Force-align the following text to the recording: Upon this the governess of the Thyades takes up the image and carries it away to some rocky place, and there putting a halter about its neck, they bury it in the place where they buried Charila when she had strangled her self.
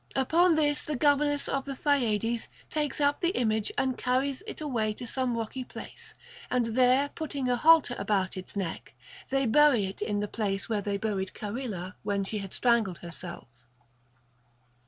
Upon 0.15 0.55
this 0.55 0.81
the 0.81 0.95
governess 0.95 1.47
of 1.47 1.65
the 1.65 1.75
Thyades 1.75 2.47
takes 2.71 2.99
up 2.99 3.21
the 3.21 3.37
image 3.39 3.71
and 3.77 3.99
carries 3.99 4.41
it 4.47 4.59
away 4.59 4.93
to 4.93 5.05
some 5.05 5.37
rocky 5.37 5.63
place, 5.63 6.15
and 6.49 6.65
there 6.75 7.09
putting 7.09 7.47
a 7.47 7.55
halter 7.55 7.93
about 7.99 8.35
its 8.35 8.55
neck, 8.55 8.95
they 9.29 9.45
bury 9.45 9.85
it 9.85 10.01
in 10.01 10.19
the 10.19 10.27
place 10.27 10.67
where 10.67 10.81
they 10.81 10.97
buried 10.97 11.33
Charila 11.35 11.93
when 12.01 12.23
she 12.23 12.39
had 12.39 12.51
strangled 12.55 12.97
her 13.03 13.11
self. 13.11 13.47